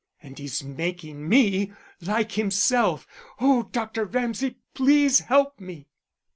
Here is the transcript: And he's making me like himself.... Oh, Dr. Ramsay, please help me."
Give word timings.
And 0.19 0.39
he's 0.39 0.63
making 0.63 1.29
me 1.29 1.73
like 2.01 2.31
himself.... 2.31 3.05
Oh, 3.39 3.69
Dr. 3.71 4.03
Ramsay, 4.05 4.55
please 4.73 5.19
help 5.19 5.59
me." 5.59 5.89